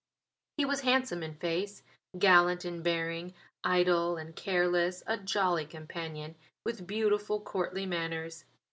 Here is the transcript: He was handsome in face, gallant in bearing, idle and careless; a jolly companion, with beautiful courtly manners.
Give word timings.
He 0.57 0.65
was 0.65 0.81
handsome 0.81 1.21
in 1.21 1.35
face, 1.35 1.83
gallant 2.17 2.65
in 2.65 2.81
bearing, 2.81 3.35
idle 3.63 4.17
and 4.17 4.35
careless; 4.35 5.03
a 5.05 5.15
jolly 5.15 5.67
companion, 5.67 6.33
with 6.65 6.87
beautiful 6.87 7.39
courtly 7.39 7.85
manners. 7.85 8.45